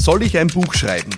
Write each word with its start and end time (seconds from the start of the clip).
Soll 0.00 0.22
ich 0.22 0.38
ein 0.38 0.46
Buch 0.46 0.72
schreiben? 0.72 1.10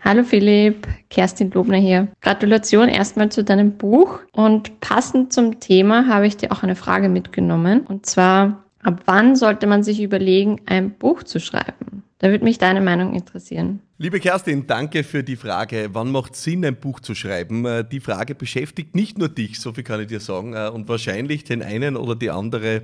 Hallo 0.00 0.24
Philipp, 0.24 0.88
Kerstin 1.10 1.50
Lobner 1.52 1.76
hier. 1.76 2.08
Gratulation 2.20 2.88
erstmal 2.88 3.30
zu 3.30 3.44
deinem 3.44 3.76
Buch 3.76 4.18
und 4.32 4.80
passend 4.80 5.32
zum 5.32 5.60
Thema 5.60 6.08
habe 6.08 6.26
ich 6.26 6.36
dir 6.36 6.50
auch 6.50 6.62
eine 6.62 6.74
Frage 6.74 7.08
mitgenommen 7.08 7.82
und 7.82 8.06
zwar, 8.06 8.64
ab 8.82 9.02
wann 9.04 9.36
sollte 9.36 9.66
man 9.66 9.82
sich 9.82 10.00
überlegen, 10.00 10.60
ein 10.66 10.90
Buch 10.90 11.22
zu 11.22 11.38
schreiben? 11.38 12.02
Da 12.22 12.30
würde 12.30 12.44
mich 12.44 12.56
deine 12.56 12.80
Meinung 12.80 13.14
interessieren. 13.14 13.80
Liebe 13.98 14.20
Kerstin, 14.20 14.68
danke 14.68 15.02
für 15.02 15.24
die 15.24 15.34
Frage. 15.34 15.88
Wann 15.92 16.12
macht 16.12 16.36
Sinn, 16.36 16.64
ein 16.64 16.76
Buch 16.76 17.00
zu 17.00 17.16
schreiben? 17.16 17.66
Äh, 17.66 17.84
die 17.84 17.98
Frage 17.98 18.36
beschäftigt 18.36 18.94
nicht 18.94 19.18
nur 19.18 19.28
dich, 19.28 19.58
so 19.58 19.72
viel 19.72 19.82
kann 19.82 20.00
ich 20.00 20.06
dir 20.06 20.20
sagen, 20.20 20.54
äh, 20.54 20.70
und 20.72 20.88
wahrscheinlich 20.88 21.42
den 21.42 21.64
einen 21.64 21.96
oder 21.96 22.14
die 22.14 22.30
andere, 22.30 22.82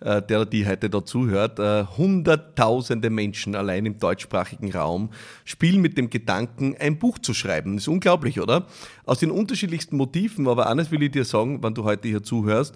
äh, 0.00 0.20
der 0.20 0.44
die 0.44 0.66
heute 0.66 0.90
dazuhört. 0.90 1.60
Hunderttausende 1.96 3.10
Menschen 3.10 3.54
allein 3.54 3.86
im 3.86 4.00
deutschsprachigen 4.00 4.72
Raum 4.72 5.10
spielen 5.44 5.80
mit 5.80 5.96
dem 5.96 6.10
Gedanken, 6.10 6.74
ein 6.76 6.98
Buch 6.98 7.20
zu 7.20 7.32
schreiben. 7.32 7.76
Das 7.76 7.84
ist 7.84 7.88
unglaublich, 7.88 8.40
oder? 8.40 8.66
Aus 9.04 9.20
den 9.20 9.30
unterschiedlichsten 9.30 9.96
Motiven, 9.96 10.48
aber 10.48 10.68
eines 10.68 10.90
will 10.90 11.04
ich 11.04 11.12
dir 11.12 11.24
sagen, 11.24 11.58
wann 11.62 11.74
du 11.74 11.84
heute 11.84 12.08
hier 12.08 12.24
zuhörst 12.24 12.74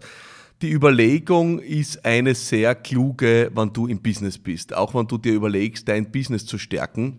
die 0.63 0.71
Überlegung 0.71 1.59
ist 1.59 2.05
eine 2.05 2.35
sehr 2.35 2.75
kluge, 2.75 3.51
wann 3.55 3.73
du 3.73 3.87
im 3.87 4.01
Business 4.01 4.39
bist. 4.39 4.75
Auch 4.75 4.95
wenn 4.95 5.07
du 5.07 5.19
dir 5.19 5.35
überlegst, 5.35 5.89
dein 5.89 6.11
Business 6.11 6.47
zu 6.47 6.59
stärken. 6.59 7.19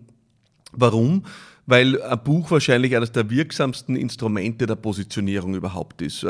Warum? 0.72 1.24
Weil 1.66 2.00
ein 2.02 2.22
Buch 2.22 2.50
wahrscheinlich 2.50 2.96
eines 2.96 3.12
der 3.12 3.28
wirksamsten 3.30 3.96
Instrumente 3.96 4.66
der 4.66 4.76
Positionierung 4.76 5.54
überhaupt 5.54 6.02
ist. 6.02 6.24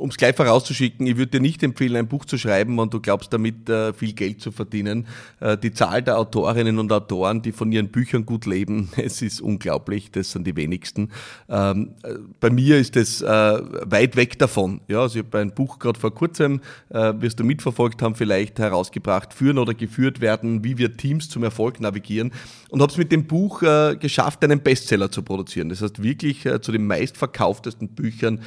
Um 0.00 0.08
es 0.08 0.16
gleich 0.16 0.34
vorauszuschicken, 0.34 1.06
ich 1.06 1.18
würde 1.18 1.32
dir 1.32 1.40
nicht 1.40 1.62
empfehlen, 1.62 1.94
ein 1.96 2.08
Buch 2.08 2.24
zu 2.24 2.38
schreiben, 2.38 2.78
wenn 2.78 2.88
du 2.88 3.00
glaubst, 3.00 3.32
damit 3.34 3.68
äh, 3.68 3.92
viel 3.92 4.14
Geld 4.14 4.40
zu 4.40 4.50
verdienen. 4.50 5.06
Äh, 5.40 5.58
die 5.58 5.72
Zahl 5.72 6.02
der 6.02 6.18
Autorinnen 6.18 6.78
und 6.78 6.90
Autoren, 6.90 7.42
die 7.42 7.52
von 7.52 7.70
ihren 7.70 7.88
Büchern 7.88 8.24
gut 8.24 8.46
leben, 8.46 8.88
es 8.96 9.20
ist 9.20 9.42
unglaublich, 9.42 10.10
das 10.10 10.32
sind 10.32 10.46
die 10.46 10.56
wenigsten. 10.56 11.10
Ähm, 11.50 11.90
äh, 12.02 12.14
bei 12.40 12.48
mir 12.48 12.78
ist 12.78 12.96
es 12.96 13.20
äh, 13.20 13.26
weit 13.26 14.16
weg 14.16 14.38
davon. 14.38 14.80
Ja, 14.88 15.02
also 15.02 15.18
ich 15.18 15.26
habe 15.26 15.38
ein 15.38 15.52
Buch 15.52 15.78
gerade 15.78 16.00
vor 16.00 16.14
kurzem, 16.14 16.62
äh, 16.88 17.12
wirst 17.18 17.38
du 17.38 17.44
mitverfolgt 17.44 18.00
haben, 18.00 18.14
vielleicht 18.14 18.58
herausgebracht, 18.58 19.34
führen 19.34 19.58
oder 19.58 19.74
geführt 19.74 20.22
werden, 20.22 20.64
wie 20.64 20.78
wir 20.78 20.96
Teams 20.96 21.28
zum 21.28 21.44
Erfolg 21.44 21.78
navigieren 21.78 22.32
und 22.70 22.80
habe 22.80 22.90
es 22.90 22.96
mit 22.96 23.12
dem 23.12 23.26
Buch 23.26 23.62
äh, 23.62 23.96
geschafft, 24.00 24.42
einen 24.44 24.60
Bestseller 24.62 25.10
zu 25.10 25.22
produzieren. 25.22 25.68
Das 25.68 25.82
heißt 25.82 26.02
wirklich 26.02 26.48
zu 26.62 26.72
den 26.72 26.86
meistverkauftesten 26.86 27.88
Büchern 27.88 28.40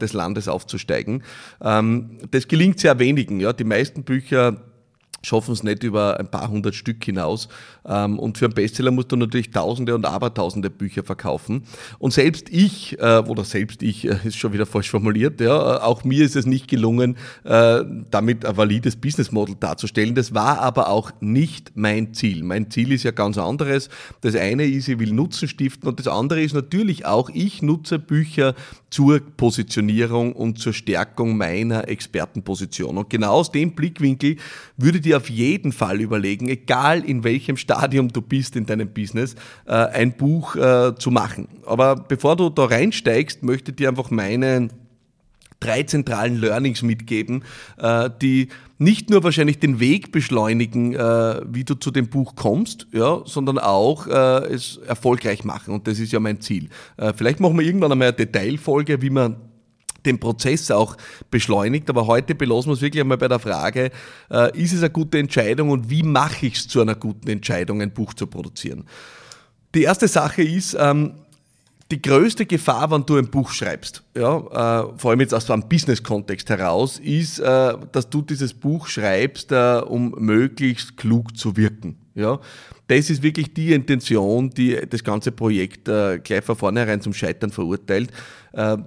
des 0.00 0.12
Landes 0.12 0.48
aufzusteigen 0.48 0.95
einsteigen. 0.96 1.22
Ähm, 1.60 2.18
das 2.30 2.48
gelingt 2.48 2.80
sehr 2.80 2.98
wenigen. 2.98 3.40
Ja. 3.40 3.52
Die 3.52 3.64
meisten 3.64 4.04
Bücher 4.04 4.62
schaffen 5.22 5.52
es 5.52 5.64
nicht 5.64 5.82
über 5.82 6.20
ein 6.20 6.30
paar 6.30 6.48
hundert 6.48 6.76
Stück 6.76 7.04
hinaus. 7.04 7.48
Ähm, 7.84 8.18
und 8.18 8.38
für 8.38 8.44
einen 8.44 8.54
Bestseller 8.54 8.92
musst 8.92 9.10
du 9.10 9.16
natürlich 9.16 9.50
Tausende 9.50 9.94
und 9.94 10.04
Abertausende 10.04 10.70
Bücher 10.70 11.02
verkaufen. 11.02 11.64
Und 11.98 12.12
selbst 12.12 12.48
ich, 12.48 12.96
äh, 13.00 13.18
oder 13.26 13.42
selbst 13.42 13.82
ich, 13.82 14.06
äh, 14.06 14.18
ist 14.24 14.36
schon 14.36 14.52
wieder 14.52 14.66
falsch 14.66 14.90
formuliert, 14.90 15.40
ja, 15.40 15.82
auch 15.82 16.04
mir 16.04 16.24
ist 16.24 16.36
es 16.36 16.46
nicht 16.46 16.68
gelungen, 16.68 17.16
äh, 17.42 17.82
damit 18.10 18.44
ein 18.44 18.56
valides 18.56 18.94
Business 18.96 19.32
Model 19.32 19.56
darzustellen. 19.58 20.14
Das 20.14 20.32
war 20.32 20.60
aber 20.60 20.90
auch 20.90 21.10
nicht 21.20 21.72
mein 21.74 22.14
Ziel. 22.14 22.44
Mein 22.44 22.70
Ziel 22.70 22.92
ist 22.92 23.02
ja 23.02 23.10
ganz 23.10 23.36
anderes. 23.36 23.88
Das 24.20 24.36
eine 24.36 24.64
ist, 24.64 24.86
ich 24.86 25.00
will 25.00 25.12
Nutzen 25.12 25.48
stiften 25.48 25.88
und 25.88 25.98
das 25.98 26.06
andere 26.06 26.40
ist 26.40 26.54
natürlich 26.54 27.04
auch, 27.04 27.30
ich 27.32 27.62
nutze 27.62 27.98
Bücher 27.98 28.54
zur 28.90 29.20
Positionierung 29.20 30.32
und 30.32 30.58
zur 30.58 30.72
Stärkung 30.72 31.36
meiner 31.36 31.88
Expertenposition. 31.88 32.98
Und 32.98 33.10
genau 33.10 33.32
aus 33.32 33.50
dem 33.50 33.72
Blickwinkel 33.72 34.36
würde 34.76 35.00
dir 35.00 35.16
auf 35.16 35.28
jeden 35.28 35.72
Fall 35.72 36.00
überlegen, 36.00 36.48
egal 36.48 37.04
in 37.04 37.24
welchem 37.24 37.56
Stadium 37.56 38.08
du 38.08 38.22
bist 38.22 38.56
in 38.56 38.66
deinem 38.66 38.88
Business, 38.88 39.34
äh, 39.66 39.72
ein 39.72 40.16
Buch 40.16 40.56
äh, 40.56 40.94
zu 40.96 41.10
machen. 41.10 41.48
Aber 41.66 41.96
bevor 41.96 42.36
du 42.36 42.48
da 42.48 42.66
reinsteigst, 42.66 43.42
möchte 43.42 43.72
ich 43.72 43.76
dir 43.76 43.88
einfach 43.88 44.10
meine 44.10 44.68
drei 45.66 45.82
zentralen 45.82 46.40
Learnings 46.40 46.82
mitgeben, 46.82 47.44
äh, 47.78 48.10
die 48.22 48.48
nicht 48.78 49.10
nur 49.10 49.24
wahrscheinlich 49.24 49.58
den 49.58 49.80
Weg 49.80 50.12
beschleunigen, 50.12 50.92
wie 50.92 51.64
du 51.64 51.76
zu 51.76 51.90
dem 51.90 52.08
Buch 52.08 52.34
kommst, 52.36 52.86
ja, 52.92 53.22
sondern 53.24 53.58
auch 53.58 54.06
es 54.06 54.76
erfolgreich 54.86 55.44
machen. 55.44 55.72
Und 55.72 55.86
das 55.86 55.98
ist 55.98 56.12
ja 56.12 56.20
mein 56.20 56.42
Ziel. 56.42 56.68
Vielleicht 57.16 57.40
machen 57.40 57.58
wir 57.58 57.64
irgendwann 57.64 57.92
einmal 57.92 58.08
eine 58.08 58.16
Detailfolge, 58.18 59.00
wie 59.00 59.08
man 59.08 59.36
den 60.06 60.18
Prozess 60.18 60.70
auch 60.70 60.96
beschleunigt. 61.30 61.90
Aber 61.90 62.06
heute 62.06 62.34
belassen 62.34 62.70
wir 62.70 62.74
es 62.74 62.80
wirklich 62.80 63.02
einmal 63.02 63.18
bei 63.18 63.28
der 63.28 63.38
Frage, 63.38 63.90
äh, 64.30 64.58
ist 64.58 64.72
es 64.72 64.80
eine 64.80 64.90
gute 64.90 65.18
Entscheidung 65.18 65.70
und 65.70 65.90
wie 65.90 66.02
mache 66.02 66.46
ich 66.46 66.54
es 66.54 66.68
zu 66.68 66.80
einer 66.80 66.94
guten 66.94 67.28
Entscheidung, 67.28 67.82
ein 67.82 67.92
Buch 67.92 68.14
zu 68.14 68.26
produzieren? 68.26 68.84
Die 69.74 69.82
erste 69.82 70.08
Sache 70.08 70.42
ist, 70.42 70.76
ähm, 70.78 71.14
die 71.90 72.02
größte 72.02 72.46
Gefahr, 72.46 72.90
wenn 72.90 73.06
du 73.06 73.16
ein 73.16 73.28
Buch 73.28 73.50
schreibst, 73.50 74.02
ja, 74.16 74.38
äh, 74.38 74.98
vor 74.98 75.10
allem 75.10 75.20
jetzt 75.20 75.34
aus 75.34 75.50
einem 75.50 75.68
Business-Kontext 75.68 76.50
heraus, 76.50 76.98
ist, 76.98 77.38
äh, 77.38 77.74
dass 77.92 78.10
du 78.10 78.22
dieses 78.22 78.54
Buch 78.54 78.88
schreibst, 78.88 79.52
äh, 79.52 79.82
um 79.86 80.14
möglichst 80.18 80.96
klug 80.96 81.36
zu 81.36 81.56
wirken. 81.56 81.96
Ja, 82.14 82.40
das 82.88 83.10
ist 83.10 83.22
wirklich 83.22 83.52
die 83.52 83.72
Intention, 83.72 84.50
die 84.50 84.80
das 84.88 85.04
ganze 85.04 85.32
Projekt 85.32 85.86
äh, 85.88 86.18
gleich 86.18 86.42
von 86.42 86.56
vornherein 86.56 87.00
zum 87.00 87.12
Scheitern 87.12 87.50
verurteilt. 87.50 88.10
Äh, 88.52 88.78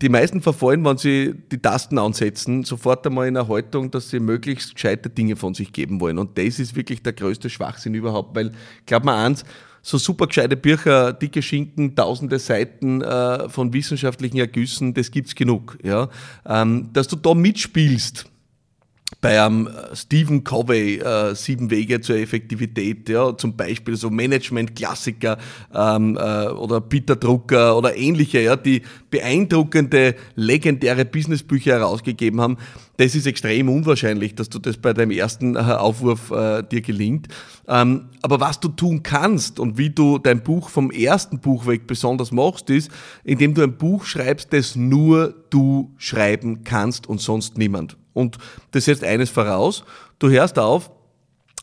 die 0.00 0.08
meisten 0.08 0.40
verfallen, 0.40 0.84
wenn 0.84 0.98
sie 0.98 1.34
die 1.50 1.58
Tasten 1.58 1.98
ansetzen, 1.98 2.64
sofort 2.64 3.06
einmal 3.06 3.28
in 3.28 3.36
eine 3.36 3.46
Haltung, 3.46 3.90
dass 3.90 4.10
sie 4.10 4.20
möglichst 4.20 4.74
gescheite 4.74 5.08
Dinge 5.10 5.36
von 5.36 5.54
sich 5.54 5.72
geben 5.72 6.00
wollen. 6.00 6.18
Und 6.18 6.36
das 6.36 6.58
ist 6.58 6.74
wirklich 6.74 7.02
der 7.02 7.12
größte 7.12 7.48
Schwachsinn 7.48 7.94
überhaupt, 7.94 8.34
weil, 8.34 8.52
glaub 8.84 9.04
mal 9.04 9.24
eins, 9.24 9.44
so 9.82 9.98
super 9.98 10.28
gescheite 10.28 10.56
Bücher, 10.56 11.12
dicke 11.12 11.42
Schinken, 11.42 11.94
tausende 11.94 12.38
Seiten 12.38 13.02
äh, 13.02 13.48
von 13.48 13.72
wissenschaftlichen 13.72 14.38
Ergüssen, 14.38 14.94
das 14.94 15.10
gibt's 15.10 15.34
genug. 15.34 15.76
Ja? 15.82 16.08
Ähm, 16.46 16.90
dass 16.92 17.08
du 17.08 17.16
da 17.16 17.34
mitspielst, 17.34 18.26
bei 19.20 19.42
einem 19.42 19.68
Stephen 19.92 20.44
Covey 20.44 20.98
äh, 20.98 21.34
Sieben 21.34 21.70
Wege 21.70 22.00
zur 22.00 22.16
Effektivität, 22.16 23.08
ja, 23.08 23.36
zum 23.36 23.56
Beispiel 23.56 23.96
so 23.96 24.10
Management-Klassiker 24.10 25.38
ähm, 25.74 26.16
äh, 26.16 26.48
oder 26.48 26.80
Peter 26.80 27.16
Drucker 27.16 27.76
oder 27.76 27.96
ähnliche, 27.96 28.40
ja, 28.40 28.56
die 28.56 28.82
beeindruckende, 29.10 30.14
legendäre 30.34 31.04
Businessbücher 31.04 31.72
herausgegeben 31.72 32.40
haben. 32.40 32.56
Das 32.96 33.14
ist 33.14 33.26
extrem 33.26 33.68
unwahrscheinlich, 33.68 34.34
dass 34.34 34.48
du 34.48 34.58
das 34.58 34.76
bei 34.76 34.92
deinem 34.92 35.10
ersten 35.10 35.56
äh, 35.56 35.58
Aufwurf 35.58 36.30
äh, 36.30 36.62
dir 36.62 36.80
gelingt. 36.80 37.28
Ähm, 37.68 38.08
aber 38.22 38.40
was 38.40 38.60
du 38.60 38.68
tun 38.68 39.02
kannst 39.02 39.60
und 39.60 39.78
wie 39.78 39.90
du 39.90 40.18
dein 40.18 40.42
Buch 40.42 40.68
vom 40.68 40.90
ersten 40.90 41.38
Buch 41.38 41.66
weg 41.66 41.86
besonders 41.86 42.32
machst, 42.32 42.70
ist, 42.70 42.90
indem 43.24 43.54
du 43.54 43.62
ein 43.62 43.76
Buch 43.76 44.04
schreibst, 44.04 44.52
das 44.52 44.76
nur 44.76 45.34
du 45.50 45.92
schreiben 45.96 46.64
kannst 46.64 47.08
und 47.08 47.20
sonst 47.20 47.56
niemand. 47.58 47.96
Und 48.12 48.38
das 48.72 48.84
setzt 48.86 49.04
eines 49.04 49.30
voraus, 49.30 49.84
du 50.18 50.30
hörst 50.30 50.58
auf, 50.58 50.90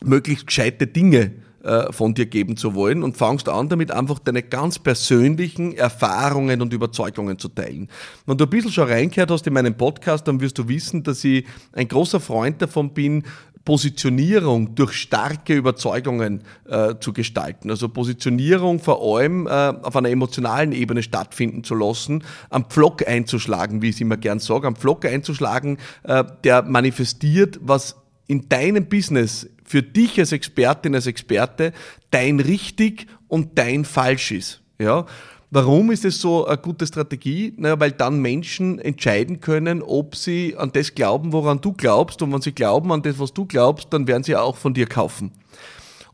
möglichst 0.02 0.46
gescheite 0.46 0.86
Dinge 0.86 1.32
äh, 1.62 1.92
von 1.92 2.14
dir 2.14 2.24
geben 2.24 2.56
zu 2.56 2.74
wollen 2.74 3.02
und 3.02 3.18
fangst 3.18 3.48
an, 3.48 3.68
damit 3.68 3.90
einfach 3.90 4.18
deine 4.18 4.42
ganz 4.42 4.78
persönlichen 4.78 5.76
Erfahrungen 5.76 6.62
und 6.62 6.72
Überzeugungen 6.72 7.38
zu 7.38 7.48
teilen. 7.48 7.88
Wenn 8.24 8.38
du 8.38 8.44
ein 8.44 8.50
bisschen 8.50 8.72
schon 8.72 8.88
reingehört 8.88 9.30
hast 9.30 9.46
in 9.46 9.52
meinen 9.52 9.76
Podcast, 9.76 10.26
dann 10.26 10.40
wirst 10.40 10.56
du 10.56 10.68
wissen, 10.68 11.02
dass 11.02 11.22
ich 11.22 11.44
ein 11.72 11.86
großer 11.86 12.18
Freund 12.18 12.62
davon 12.62 12.94
bin, 12.94 13.24
Positionierung 13.64 14.74
durch 14.74 14.92
starke 14.92 15.54
Überzeugungen 15.54 16.42
äh, 16.68 16.94
zu 16.98 17.12
gestalten. 17.12 17.70
Also 17.70 17.88
Positionierung 17.88 18.80
vor 18.80 19.02
allem 19.02 19.46
äh, 19.46 19.50
auf 19.50 19.94
einer 19.96 20.08
emotionalen 20.08 20.72
Ebene 20.72 21.02
stattfinden 21.02 21.62
zu 21.62 21.74
lassen, 21.74 22.24
am 22.48 22.64
Pflock 22.64 23.06
einzuschlagen, 23.06 23.82
wie 23.82 23.90
ich 23.90 23.96
es 23.96 24.00
immer 24.00 24.16
gern 24.16 24.38
sage, 24.38 24.66
am 24.66 24.76
Pflock 24.76 25.04
einzuschlagen, 25.04 25.78
äh, 26.04 26.24
der 26.44 26.62
manifestiert, 26.62 27.60
was 27.62 27.96
in 28.26 28.48
deinem 28.48 28.86
Business 28.86 29.48
für 29.64 29.82
dich 29.82 30.18
als 30.18 30.32
Expertin, 30.32 30.94
als 30.94 31.06
Experte 31.06 31.72
dein 32.10 32.40
richtig 32.40 33.06
und 33.28 33.58
dein 33.58 33.84
falsch 33.84 34.32
ist. 34.32 34.62
Ja? 34.78 35.06
Warum 35.52 35.90
ist 35.90 36.04
es 36.04 36.20
so 36.20 36.46
eine 36.46 36.58
gute 36.58 36.86
Strategie? 36.86 37.52
Naja, 37.56 37.80
weil 37.80 37.90
dann 37.90 38.20
Menschen 38.20 38.78
entscheiden 38.78 39.40
können, 39.40 39.82
ob 39.82 40.14
sie 40.14 40.54
an 40.56 40.70
das 40.72 40.94
glauben, 40.94 41.32
woran 41.32 41.60
du 41.60 41.72
glaubst. 41.72 42.22
Und 42.22 42.32
wenn 42.32 42.40
sie 42.40 42.52
glauben 42.52 42.92
an 42.92 43.02
das, 43.02 43.18
was 43.18 43.32
du 43.32 43.46
glaubst, 43.46 43.92
dann 43.92 44.06
werden 44.06 44.22
sie 44.22 44.36
auch 44.36 44.56
von 44.56 44.74
dir 44.74 44.86
kaufen. 44.86 45.32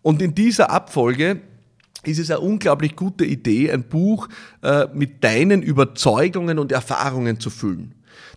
Und 0.01 0.23
in 0.23 0.35
dieser 0.35 0.71
Abfolge 0.71 1.41
ist 2.05 2.19
es 2.19 2.31
eine 2.31 2.41
unglaublich 2.41 2.97
gute 2.97 3.27
Idee, 3.27 3.71
ein 3.71 3.83
Buch 3.83 4.29
äh, 4.63 4.87
mit 4.95 5.23
deinen 5.23 5.63
Überzeugungen 5.63 6.59
und 6.59 6.73
Erfahrungen 6.73 7.39
zu 7.39 7.51
füllen. 7.51 7.95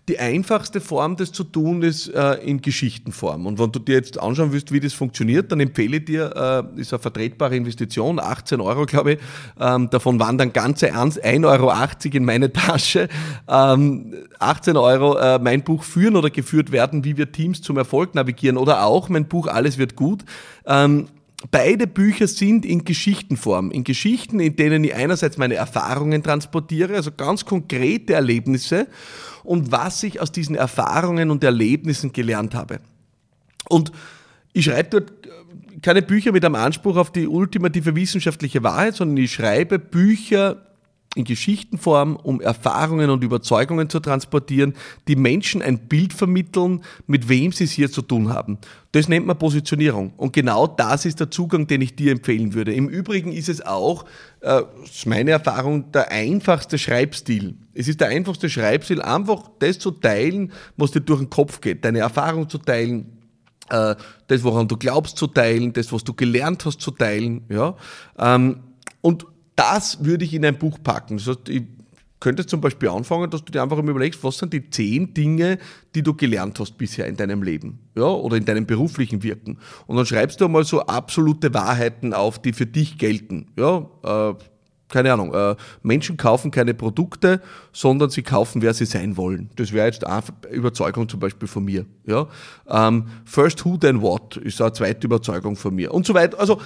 Die 0.08 0.18
einfachste 0.18 0.80
Form, 0.80 1.16
das 1.16 1.32
zu 1.32 1.44
tun, 1.44 1.82
ist 1.82 2.08
äh, 2.08 2.34
in 2.36 2.60
Geschichtenform. 2.60 3.46
Und 3.46 3.58
wenn 3.58 3.70
du 3.70 3.78
dir 3.78 3.96
jetzt 3.96 4.18
anschauen 4.20 4.52
willst, 4.52 4.72
wie 4.72 4.80
das 4.80 4.92
funktioniert, 4.92 5.52
dann 5.52 5.60
empfehle 5.60 5.98
ich 5.98 6.04
dir, 6.06 6.64
äh, 6.76 6.80
ist 6.80 6.92
eine 6.92 7.00
vertretbare 7.00 7.54
Investition, 7.56 8.18
18 8.18 8.60
Euro, 8.60 8.86
glaube 8.86 9.12
ich. 9.12 9.18
Ähm, 9.60 9.88
davon 9.90 10.18
waren 10.18 10.38
dann 10.38 10.52
ganze 10.52 10.92
1,80 10.94 11.46
Euro 11.46 11.72
in 12.16 12.24
meine 12.24 12.52
Tasche. 12.52 13.08
Ähm, 13.48 14.14
18 14.38 14.76
Euro 14.76 15.16
äh, 15.18 15.38
mein 15.38 15.62
Buch 15.62 15.84
führen 15.84 16.16
oder 16.16 16.30
geführt 16.30 16.72
werden, 16.72 17.04
wie 17.04 17.16
wir 17.16 17.30
Teams 17.30 17.62
zum 17.62 17.76
Erfolg 17.76 18.14
navigieren. 18.14 18.56
Oder 18.56 18.84
auch 18.84 19.08
mein 19.08 19.26
Buch 19.26 19.46
Alles 19.46 19.78
wird 19.78 19.96
gut. 19.96 20.24
Ähm, 20.66 21.06
Beide 21.50 21.86
Bücher 21.86 22.28
sind 22.28 22.66
in 22.66 22.84
Geschichtenform, 22.84 23.70
in 23.70 23.82
Geschichten, 23.82 24.40
in 24.40 24.56
denen 24.56 24.84
ich 24.84 24.94
einerseits 24.94 25.38
meine 25.38 25.54
Erfahrungen 25.54 26.22
transportiere, 26.22 26.96
also 26.96 27.12
ganz 27.12 27.46
konkrete 27.46 28.12
Erlebnisse 28.12 28.86
und 29.42 29.72
was 29.72 30.02
ich 30.02 30.20
aus 30.20 30.32
diesen 30.32 30.54
Erfahrungen 30.54 31.30
und 31.30 31.42
Erlebnissen 31.42 32.12
gelernt 32.12 32.54
habe. 32.54 32.80
Und 33.68 33.90
ich 34.52 34.66
schreibe 34.66 35.00
dort 35.00 35.12
keine 35.80 36.02
Bücher 36.02 36.32
mit 36.32 36.44
einem 36.44 36.56
Anspruch 36.56 36.96
auf 36.96 37.10
die 37.10 37.26
ultimative 37.26 37.96
wissenschaftliche 37.96 38.62
Wahrheit, 38.62 38.96
sondern 38.96 39.16
ich 39.16 39.32
schreibe 39.32 39.78
Bücher 39.78 40.69
in 41.16 41.24
Geschichtenform, 41.24 42.14
um 42.14 42.40
Erfahrungen 42.40 43.10
und 43.10 43.24
Überzeugungen 43.24 43.90
zu 43.90 43.98
transportieren, 43.98 44.74
die 45.08 45.16
Menschen 45.16 45.60
ein 45.60 45.88
Bild 45.88 46.12
vermitteln, 46.12 46.82
mit 47.08 47.28
wem 47.28 47.50
sie 47.50 47.64
es 47.64 47.72
hier 47.72 47.90
zu 47.90 48.02
tun 48.02 48.32
haben. 48.32 48.58
Das 48.92 49.08
nennt 49.08 49.26
man 49.26 49.36
Positionierung. 49.36 50.12
Und 50.16 50.32
genau 50.32 50.68
das 50.68 51.04
ist 51.06 51.18
der 51.18 51.28
Zugang, 51.28 51.66
den 51.66 51.80
ich 51.80 51.96
dir 51.96 52.12
empfehlen 52.12 52.54
würde. 52.54 52.72
Im 52.72 52.88
Übrigen 52.88 53.32
ist 53.32 53.48
es 53.48 53.60
auch, 53.60 54.04
äh, 54.40 54.62
ist 54.84 55.06
meine 55.06 55.32
Erfahrung, 55.32 55.90
der 55.90 56.12
einfachste 56.12 56.78
Schreibstil. 56.78 57.56
Es 57.74 57.88
ist 57.88 58.00
der 58.00 58.08
einfachste 58.08 58.48
Schreibstil, 58.48 59.02
einfach 59.02 59.50
das 59.58 59.80
zu 59.80 59.90
teilen, 59.90 60.52
was 60.76 60.92
dir 60.92 61.00
durch 61.00 61.20
den 61.20 61.30
Kopf 61.30 61.60
geht, 61.60 61.84
deine 61.84 61.98
Erfahrung 61.98 62.48
zu 62.48 62.58
teilen, 62.58 63.18
äh, 63.68 63.96
das, 64.28 64.44
woran 64.44 64.68
du 64.68 64.76
glaubst 64.76 65.16
zu 65.16 65.26
teilen, 65.26 65.72
das, 65.72 65.92
was 65.92 66.04
du 66.04 66.14
gelernt 66.14 66.64
hast 66.64 66.80
zu 66.80 66.92
teilen. 66.92 67.42
Ja? 67.48 67.74
Ähm, 68.16 68.60
und 69.00 69.26
das 69.60 70.02
würde 70.02 70.24
ich 70.24 70.32
in 70.32 70.44
ein 70.46 70.58
Buch 70.58 70.78
packen. 70.82 71.18
Das 71.18 71.26
heißt, 71.26 71.50
ich 71.50 71.64
könnte 72.18 72.46
zum 72.46 72.62
Beispiel 72.62 72.88
anfangen, 72.88 73.30
dass 73.30 73.44
du 73.44 73.52
dir 73.52 73.62
einfach 73.62 73.76
mal 73.76 73.90
überlegst, 73.90 74.24
was 74.24 74.38
sind 74.38 74.54
die 74.54 74.70
zehn 74.70 75.12
Dinge, 75.12 75.58
die 75.94 76.02
du 76.02 76.14
gelernt 76.14 76.58
hast 76.58 76.78
bisher 76.78 77.06
in 77.06 77.16
deinem 77.16 77.42
Leben, 77.42 77.78
ja, 77.94 78.04
oder 78.04 78.38
in 78.38 78.44
deinem 78.46 78.64
beruflichen 78.64 79.22
Wirken. 79.22 79.58
Und 79.86 79.96
dann 79.96 80.06
schreibst 80.06 80.40
du 80.40 80.48
mal 80.48 80.64
so 80.64 80.80
absolute 80.80 81.52
Wahrheiten 81.52 82.14
auf, 82.14 82.40
die 82.40 82.54
für 82.54 82.64
dich 82.64 82.96
gelten, 82.96 83.48
ja, 83.56 83.86
äh, 84.02 84.34
keine 84.88 85.12
Ahnung, 85.12 85.32
äh, 85.34 85.54
Menschen 85.82 86.16
kaufen 86.16 86.50
keine 86.50 86.74
Produkte, 86.74 87.40
sondern 87.72 88.10
sie 88.10 88.22
kaufen, 88.22 88.60
wer 88.60 88.74
sie 88.74 88.86
sein 88.86 89.16
wollen. 89.16 89.50
Das 89.54 89.72
wäre 89.72 89.86
jetzt 89.86 90.04
eine 90.04 90.22
Überzeugung 90.50 91.08
zum 91.08 91.20
Beispiel 91.20 91.46
von 91.46 91.64
mir. 91.64 91.86
Ja? 92.06 92.26
Ähm, 92.68 93.06
first 93.24 93.64
who, 93.64 93.76
then 93.76 94.00
what 94.00 94.36
ist 94.38 94.60
eine 94.60 94.72
zweite 94.72 95.06
Überzeugung 95.06 95.54
von 95.54 95.76
mir 95.76 95.94
und 95.94 96.06
so 96.06 96.14
weiter. 96.14 96.40
Also 96.40 96.60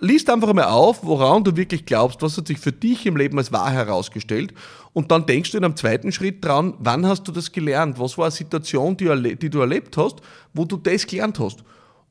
liest 0.00 0.30
einfach 0.30 0.52
mal 0.52 0.64
auf, 0.64 1.04
woran 1.04 1.44
du 1.44 1.56
wirklich 1.56 1.84
glaubst, 1.86 2.22
was 2.22 2.36
hat 2.36 2.48
sich 2.48 2.58
für 2.58 2.72
dich 2.72 3.06
im 3.06 3.16
Leben 3.16 3.38
als 3.38 3.52
wahr 3.52 3.70
herausgestellt 3.70 4.52
und 4.92 5.10
dann 5.10 5.26
denkst 5.26 5.52
du 5.52 5.58
in 5.58 5.64
einem 5.64 5.76
zweiten 5.76 6.12
Schritt 6.12 6.44
dran, 6.44 6.74
wann 6.78 7.06
hast 7.06 7.24
du 7.24 7.32
das 7.32 7.52
gelernt, 7.52 7.98
was 7.98 8.18
war 8.18 8.26
eine 8.26 8.32
Situation, 8.32 8.96
die, 8.96 9.36
die 9.36 9.50
du 9.50 9.60
erlebt 9.60 9.96
hast, 9.96 10.16
wo 10.54 10.64
du 10.64 10.76
das 10.76 11.06
gelernt 11.06 11.38
hast. 11.38 11.64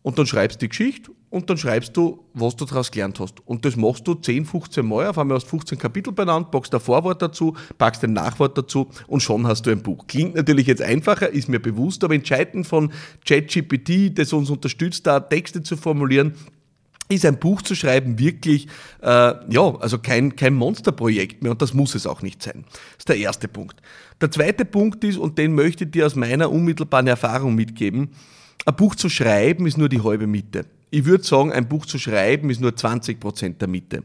Und 0.04 0.18
dann 0.18 0.26
schreibst 0.26 0.62
du 0.62 0.66
die 0.66 0.70
Geschichte 0.70 1.12
und 1.30 1.50
dann 1.50 1.58
schreibst 1.58 1.98
du, 1.98 2.24
was 2.34 2.56
du 2.56 2.64
daraus 2.64 2.92
gelernt 2.92 3.20
hast. 3.20 3.46
Und 3.46 3.66
das 3.66 3.76
machst 3.76 4.08
du 4.08 4.14
10, 4.14 4.46
15 4.46 4.88
Mal, 4.88 5.08
auf 5.08 5.18
einmal 5.18 5.36
hast 5.36 5.46
du 5.46 5.50
15 5.50 5.78
Kapitel 5.78 6.14
benannt, 6.14 6.50
packst 6.52 6.74
ein 6.74 6.80
Vorwort 6.80 7.22
dazu, 7.22 7.56
packst 7.78 8.04
ein 8.06 8.14
Nachwort 8.14 8.58
dazu 8.58 8.88
und 9.08 9.22
schon 9.22 9.46
hast 9.46 9.66
du 9.66 9.72
ein 9.72 9.84
Buch. 9.84 10.08
Klingt 10.08 10.36
natürlich 10.36 10.68
jetzt 10.68 10.82
einfacher, 10.82 11.30
ist 11.30 11.50
mir 11.50 11.60
bewusst, 11.60 12.04
aber 12.06 12.16
entscheidend 12.16 12.68
von 12.68 12.92
ChatGPT, 13.28 14.18
das 14.18 14.32
uns 14.32 14.50
unterstützt, 14.50 15.06
da 15.06 15.20
Texte 15.20 15.62
zu 15.62 15.76
formulieren, 15.76 16.34
ist 17.10 17.26
ein 17.26 17.40
Buch 17.40 17.62
zu 17.62 17.76
schreiben 17.76 18.20
wirklich, 18.20 18.68
äh, 19.02 19.08
ja, 19.08 19.76
also 19.80 20.00
kein, 20.00 20.36
kein 20.36 20.54
Monsterprojekt 20.54 21.42
mehr 21.42 21.52
und 21.52 21.62
das 21.62 21.74
muss 21.74 21.96
es 21.96 22.06
auch 22.06 22.22
nicht 22.22 22.44
sein. 22.44 22.66
Das 22.68 23.00
ist 23.00 23.10
der 23.10 23.18
erste 23.18 23.48
Punkt. 23.48 23.82
Der 24.20 24.32
zweite 24.32 24.66
Punkt 24.66 25.04
ist, 25.04 25.18
und 25.18 25.38
den 25.38 25.56
möchte 25.56 25.86
ich 25.86 25.92
dir 25.92 26.06
aus 26.06 26.16
meiner 26.16 26.52
unmittelbaren 26.52 27.08
Erfahrung 27.08 27.56
mitgeben, 27.56 28.10
ein 28.66 28.76
Buch 28.76 28.96
zu 28.96 29.10
schreiben 29.10 29.66
ist 29.68 29.78
nur 29.78 29.90
die 29.90 30.04
halbe 30.04 30.28
Miete. 30.28 30.66
Ich 30.90 31.06
würde 31.06 31.24
sagen, 31.24 31.52
ein 31.52 31.68
Buch 31.68 31.86
zu 31.86 31.98
schreiben 32.00 32.50
ist 32.50 32.60
nur 32.60 32.76
20 32.76 33.20
Prozent 33.20 33.62
der 33.62 33.68
Miete. 33.68 34.04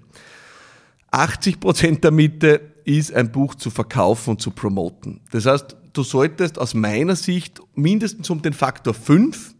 80 1.10 1.60
Prozent 1.60 2.04
der 2.04 2.10
Miete 2.10 2.60
ist 2.84 3.12
ein 3.12 3.30
Buch 3.32 3.54
zu 3.54 3.70
verkaufen 3.70 4.30
und 4.30 4.40
zu 4.40 4.50
promoten. 4.50 5.20
Das 5.30 5.46
heißt, 5.46 5.76
du 5.92 6.02
solltest 6.02 6.58
aus 6.58 6.74
meiner 6.74 7.16
Sicht 7.16 7.60
mindestens 7.74 8.30
um 8.30 8.42
den 8.42 8.52
Faktor 8.52 8.94
5 8.94 9.54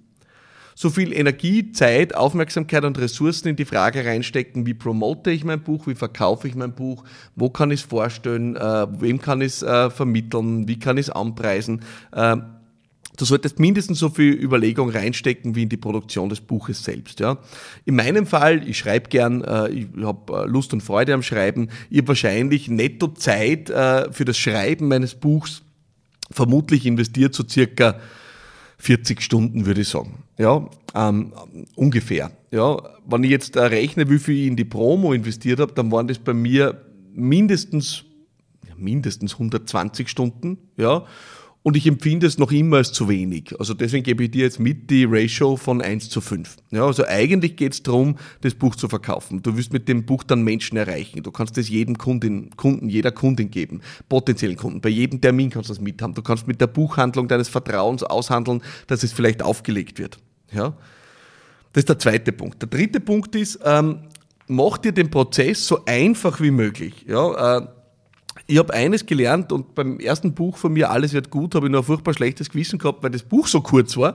so 0.74 0.90
viel 0.90 1.12
Energie, 1.12 1.72
Zeit, 1.72 2.14
Aufmerksamkeit 2.14 2.84
und 2.84 2.98
Ressourcen 2.98 3.48
in 3.48 3.56
die 3.56 3.64
Frage 3.64 4.04
reinstecken, 4.04 4.66
wie 4.66 4.74
promote 4.74 5.30
ich 5.30 5.44
mein 5.44 5.62
Buch, 5.62 5.86
wie 5.86 5.94
verkaufe 5.94 6.48
ich 6.48 6.54
mein 6.54 6.74
Buch, 6.74 7.04
wo 7.36 7.50
kann 7.50 7.70
ich 7.70 7.80
es 7.80 7.86
vorstellen, 7.86 8.56
äh, 8.56 8.86
wem 9.00 9.20
kann 9.20 9.40
ich 9.40 9.54
es 9.54 9.62
äh, 9.62 9.90
vermitteln, 9.90 10.68
wie 10.68 10.78
kann 10.78 10.96
ich 10.96 11.08
es 11.08 11.10
anpreisen. 11.10 11.80
Äh, 12.12 12.36
Du 13.18 13.26
solltest 13.26 13.58
mindestens 13.58 13.98
so 13.98 14.08
viel 14.08 14.32
Überlegung 14.32 14.88
reinstecken 14.88 15.54
wie 15.54 15.64
in 15.64 15.68
die 15.68 15.76
Produktion 15.76 16.30
des 16.30 16.40
Buches 16.40 16.82
selbst. 16.82 17.20
Ja. 17.20 17.38
In 17.84 17.96
meinem 17.96 18.26
Fall, 18.26 18.66
ich 18.66 18.78
schreibe 18.78 19.10
gern, 19.10 19.44
äh, 19.44 19.68
ich 19.68 19.86
habe 20.02 20.44
äh, 20.44 20.46
Lust 20.46 20.72
und 20.72 20.82
Freude 20.82 21.12
am 21.12 21.22
Schreiben, 21.22 21.68
ich 21.90 21.98
habe 21.98 22.08
wahrscheinlich 22.08 22.68
netto 22.68 23.08
Zeit 23.08 23.68
äh, 23.68 24.10
für 24.10 24.24
das 24.24 24.38
Schreiben 24.38 24.88
meines 24.88 25.14
Buchs 25.14 25.62
vermutlich 26.30 26.86
investiert 26.86 27.34
so 27.34 27.46
circa 27.46 28.00
40 28.78 29.20
Stunden, 29.20 29.66
würde 29.66 29.82
ich 29.82 29.88
sagen. 29.88 30.21
Ja, 30.38 30.68
ähm, 30.94 31.32
ungefähr. 31.76 32.30
Ja, 32.50 32.76
wenn 33.06 33.24
ich 33.24 33.30
jetzt 33.30 33.56
rechne, 33.56 34.08
wie 34.10 34.18
viel 34.18 34.36
ich 34.36 34.46
in 34.46 34.56
die 34.56 34.64
Promo 34.64 35.12
investiert 35.12 35.60
habe, 35.60 35.72
dann 35.72 35.90
waren 35.90 36.08
das 36.08 36.18
bei 36.18 36.34
mir 36.34 36.84
mindestens, 37.14 38.04
mindestens 38.76 39.34
120 39.34 40.08
Stunden. 40.08 40.58
Ja, 40.76 41.04
und 41.62 41.76
ich 41.76 41.86
empfinde 41.86 42.26
es 42.26 42.38
noch 42.38 42.50
immer 42.50 42.78
als 42.78 42.92
zu 42.92 43.08
wenig. 43.08 43.54
Also 43.58 43.74
deswegen 43.74 44.02
gebe 44.02 44.24
ich 44.24 44.32
dir 44.32 44.42
jetzt 44.42 44.58
mit 44.58 44.90
die 44.90 45.04
Ratio 45.04 45.56
von 45.56 45.80
1 45.80 46.10
zu 46.10 46.20
5. 46.20 46.56
Ja, 46.70 46.84
also 46.84 47.04
eigentlich 47.06 47.56
geht 47.56 47.72
es 47.72 47.82
darum, 47.82 48.16
das 48.40 48.54
Buch 48.54 48.74
zu 48.74 48.88
verkaufen. 48.88 49.42
Du 49.42 49.56
wirst 49.56 49.72
mit 49.72 49.88
dem 49.88 50.04
Buch 50.04 50.24
dann 50.24 50.42
Menschen 50.42 50.76
erreichen. 50.76 51.22
Du 51.22 51.30
kannst 51.30 51.56
es 51.58 51.68
jedem 51.68 51.98
Kundin, 51.98 52.50
Kunden, 52.56 52.88
jeder 52.88 53.12
Kundin 53.12 53.50
geben, 53.50 53.80
potenziellen 54.08 54.56
Kunden. 54.56 54.80
Bei 54.80 54.88
jedem 54.88 55.20
Termin 55.20 55.50
kannst 55.50 55.68
du 55.68 55.74
das 55.74 55.80
mithaben. 55.80 56.14
Du 56.14 56.22
kannst 56.22 56.48
mit 56.48 56.60
der 56.60 56.66
Buchhandlung 56.66 57.28
deines 57.28 57.48
Vertrauens 57.48 58.02
aushandeln, 58.02 58.62
dass 58.88 59.04
es 59.04 59.12
vielleicht 59.12 59.42
aufgelegt 59.42 59.98
wird. 60.00 60.18
Ja? 60.52 60.74
Das 61.72 61.82
ist 61.82 61.88
der 61.88 61.98
zweite 61.98 62.32
Punkt. 62.32 62.60
Der 62.60 62.68
dritte 62.68 62.98
Punkt 62.98 63.36
ist, 63.36 63.60
ähm, 63.64 64.00
mach 64.48 64.78
dir 64.78 64.92
den 64.92 65.10
Prozess 65.10 65.64
so 65.66 65.84
einfach 65.86 66.40
wie 66.40 66.50
möglich. 66.50 67.06
Ja, 67.06 67.58
äh, 67.58 67.66
ich 68.46 68.58
habe 68.58 68.72
eines 68.72 69.06
gelernt 69.06 69.52
und 69.52 69.74
beim 69.74 69.98
ersten 69.98 70.34
Buch 70.34 70.56
von 70.56 70.72
mir, 70.72 70.90
Alles 70.90 71.12
wird 71.12 71.30
gut, 71.30 71.54
habe 71.54 71.66
ich 71.66 71.72
noch 71.72 71.80
ein 71.80 71.84
furchtbar 71.84 72.14
schlechtes 72.14 72.50
Gewissen 72.50 72.78
gehabt, 72.78 73.02
weil 73.02 73.10
das 73.10 73.22
Buch 73.22 73.46
so 73.46 73.60
kurz 73.60 73.96
war 73.96 74.14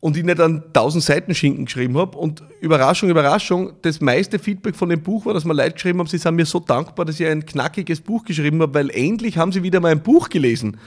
und 0.00 0.16
ich 0.16 0.24
nicht 0.24 0.40
an 0.40 0.62
tausend 0.72 1.02
Seiten 1.02 1.34
Schinken 1.34 1.64
geschrieben 1.64 1.96
habe. 1.98 2.16
Und 2.16 2.42
Überraschung, 2.60 3.10
Überraschung, 3.10 3.72
das 3.82 4.00
meiste 4.00 4.38
Feedback 4.38 4.76
von 4.76 4.88
dem 4.88 5.02
Buch 5.02 5.26
war, 5.26 5.34
dass 5.34 5.44
mir 5.44 5.54
Leute 5.54 5.72
geschrieben 5.72 5.98
haben, 5.98 6.06
sie 6.06 6.18
sind 6.18 6.36
mir 6.36 6.46
so 6.46 6.60
dankbar, 6.60 7.04
dass 7.04 7.18
ich 7.18 7.26
ein 7.26 7.44
knackiges 7.44 8.00
Buch 8.00 8.24
geschrieben 8.24 8.60
habe, 8.62 8.74
weil 8.74 8.90
endlich 8.90 9.38
haben 9.38 9.52
sie 9.52 9.62
wieder 9.62 9.80
mal 9.80 9.92
ein 9.92 10.02
Buch 10.02 10.28
gelesen. 10.28 10.78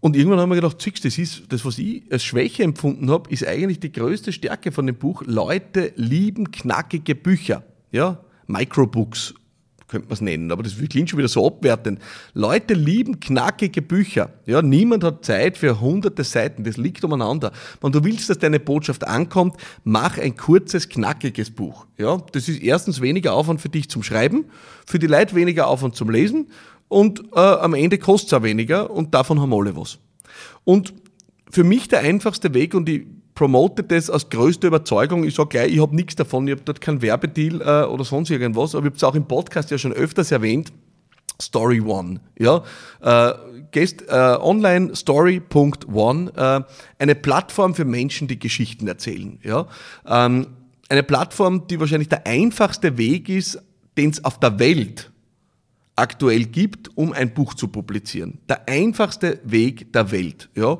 Und 0.00 0.16
irgendwann 0.16 0.40
haben 0.40 0.50
wir 0.50 0.56
gedacht, 0.56 0.80
Zix, 0.80 1.00
das 1.00 1.16
ist 1.16 1.44
das, 1.48 1.64
was 1.64 1.78
ich 1.78 2.02
als 2.10 2.24
Schwäche 2.24 2.64
empfunden 2.64 3.10
habe, 3.10 3.30
ist 3.30 3.46
eigentlich 3.46 3.78
die 3.80 3.92
größte 3.92 4.32
Stärke 4.32 4.72
von 4.72 4.86
dem 4.86 4.96
Buch. 4.96 5.22
Leute 5.26 5.92
lieben 5.96 6.50
knackige 6.50 7.14
Bücher. 7.14 7.62
Ja, 7.92 8.18
Microbooks 8.46 9.34
könnte 9.92 10.08
man 10.08 10.14
es 10.14 10.20
nennen, 10.20 10.50
aber 10.50 10.62
das 10.62 10.74
klingt 10.88 11.10
schon 11.10 11.18
wieder 11.18 11.28
so 11.28 11.46
abwertend. 11.46 12.00
Leute 12.34 12.74
lieben 12.74 13.20
knackige 13.20 13.82
Bücher. 13.82 14.32
Ja, 14.46 14.62
niemand 14.62 15.04
hat 15.04 15.24
Zeit 15.24 15.58
für 15.58 15.80
hunderte 15.80 16.24
Seiten, 16.24 16.64
das 16.64 16.78
liegt 16.78 17.04
umeinander. 17.04 17.52
Wenn 17.80 17.92
du 17.92 18.02
willst, 18.02 18.30
dass 18.30 18.38
deine 18.38 18.58
Botschaft 18.58 19.06
ankommt, 19.06 19.56
mach 19.84 20.18
ein 20.18 20.36
kurzes, 20.36 20.88
knackiges 20.88 21.50
Buch. 21.50 21.86
Ja, 21.98 22.16
das 22.32 22.48
ist 22.48 22.62
erstens 22.62 23.00
weniger 23.00 23.34
Aufwand 23.34 23.60
für 23.60 23.68
dich 23.68 23.88
zum 23.90 24.02
Schreiben, 24.02 24.46
für 24.86 24.98
die 24.98 25.06
Leute 25.06 25.34
weniger 25.34 25.68
Aufwand 25.68 25.94
zum 25.94 26.10
Lesen 26.10 26.48
und 26.88 27.20
äh, 27.34 27.38
am 27.38 27.74
Ende 27.74 27.98
kostet 27.98 28.32
es 28.32 28.38
auch 28.38 28.42
weniger 28.42 28.90
und 28.90 29.14
davon 29.14 29.40
haben 29.40 29.52
alle 29.52 29.76
was. 29.76 29.98
Und 30.64 30.94
für 31.50 31.64
mich 31.64 31.88
der 31.88 32.00
einfachste 32.00 32.54
Weg 32.54 32.74
und 32.74 32.88
ich 32.88 33.06
promotet 33.34 33.90
das 33.90 34.10
aus 34.10 34.28
größter 34.28 34.68
Überzeugung. 34.68 35.24
Ich 35.24 35.34
sage 35.34 35.50
gleich, 35.50 35.72
ich 35.72 35.80
habe 35.80 35.94
nichts 35.94 36.16
davon, 36.16 36.46
ich 36.46 36.52
habe 36.52 36.62
dort 36.64 36.80
keinen 36.80 37.02
Werbedeal 37.02 37.60
äh, 37.60 37.86
oder 37.86 38.04
sonst 38.04 38.30
irgendwas, 38.30 38.74
aber 38.74 38.86
ich 38.86 38.90
habe 38.90 38.96
es 38.96 39.04
auch 39.04 39.14
im 39.14 39.26
Podcast 39.26 39.70
ja 39.70 39.78
schon 39.78 39.92
öfters 39.92 40.30
erwähnt. 40.30 40.72
Story 41.40 41.80
One, 41.80 42.20
ja, 42.38 42.62
äh, 43.00 43.32
gehst 43.72 44.02
äh, 44.08 44.14
online 44.40 44.94
story.one, 44.94 46.32
äh, 46.36 46.60
eine 46.98 47.14
Plattform 47.14 47.74
für 47.74 47.84
Menschen, 47.84 48.28
die 48.28 48.38
Geschichten 48.38 48.86
erzählen, 48.86 49.40
ja, 49.42 49.66
ähm, 50.06 50.46
eine 50.88 51.02
Plattform, 51.02 51.66
die 51.66 51.80
wahrscheinlich 51.80 52.10
der 52.10 52.26
einfachste 52.26 52.98
Weg 52.98 53.28
ist, 53.28 53.60
den 53.96 54.10
es 54.10 54.24
auf 54.24 54.38
der 54.38 54.58
Welt 54.58 55.11
aktuell 56.02 56.46
gibt, 56.46 56.90
um 56.96 57.12
ein 57.12 57.32
Buch 57.32 57.54
zu 57.54 57.68
publizieren. 57.68 58.38
Der 58.48 58.68
einfachste 58.68 59.38
Weg 59.44 59.92
der 59.92 60.10
Welt. 60.10 60.50
Ja? 60.56 60.78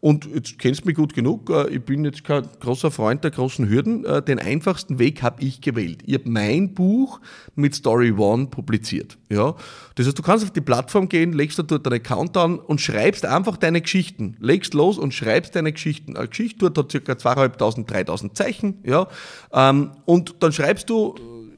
Und 0.00 0.26
jetzt 0.34 0.58
kennst 0.58 0.82
du 0.82 0.86
mich 0.86 0.96
gut 0.96 1.14
genug, 1.14 1.48
äh, 1.48 1.68
ich 1.68 1.82
bin 1.82 2.04
jetzt 2.04 2.24
kein 2.24 2.48
großer 2.58 2.90
Freund 2.90 3.22
der 3.22 3.30
großen 3.30 3.68
Hürden. 3.68 4.04
Äh, 4.04 4.20
den 4.20 4.40
einfachsten 4.40 4.98
Weg 4.98 5.22
habe 5.22 5.44
ich 5.44 5.60
gewählt. 5.60 6.02
Ich 6.04 6.14
habe 6.14 6.28
mein 6.28 6.74
Buch 6.74 7.20
mit 7.54 7.76
Story 7.76 8.10
One 8.10 8.46
publiziert. 8.46 9.16
Ja? 9.30 9.54
Das 9.94 10.08
heißt, 10.08 10.18
du 10.18 10.22
kannst 10.22 10.44
auf 10.44 10.50
die 10.50 10.60
Plattform 10.60 11.08
gehen, 11.08 11.32
legst 11.32 11.58
dort 11.60 11.86
deinen 11.86 12.00
Account 12.00 12.36
an 12.36 12.58
und 12.58 12.80
schreibst 12.80 13.24
einfach 13.24 13.56
deine 13.56 13.80
Geschichten. 13.80 14.36
Legst 14.40 14.74
los 14.74 14.98
und 14.98 15.14
schreibst 15.14 15.54
deine 15.54 15.72
Geschichten. 15.72 16.16
Eine 16.16 16.26
Geschichte 16.26 16.68
dort 16.68 16.78
hat 16.78 16.90
circa 16.90 17.12
2.500, 17.12 17.86
3.000 17.86 18.34
Zeichen. 18.34 18.80
Ja? 18.84 19.06
Ähm, 19.52 19.92
und 20.04 20.34
dann 20.40 20.52
schreibst 20.52 20.90
du 20.90 21.14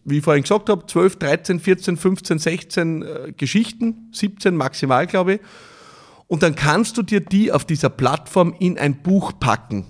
wie 0.07 0.19
ich 0.19 0.25
vorhin 0.25 0.43
gesagt 0.43 0.69
habe, 0.69 0.87
12, 0.87 1.17
13, 1.17 1.61
14, 1.61 1.97
15, 1.97 2.39
16 2.39 3.03
äh, 3.03 3.33
Geschichten, 3.37 4.09
17 4.13 4.57
maximal, 4.57 5.07
glaube 5.07 5.35
ich. 5.35 5.41
Und 6.29 6.43
dann 6.43 6.55
kannst 6.55 6.97
du 6.97 7.03
dir 7.03 7.21
die 7.21 7.53
auf 7.53 7.65
dieser 7.65 7.91
Plattform 7.91 8.55
in 8.59 8.79
ein 8.79 9.03
Buch 9.03 9.33
packen. 9.39 9.85